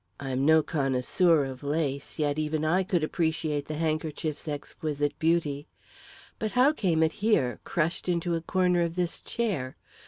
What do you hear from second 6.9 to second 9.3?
it here, crushed into a corner of this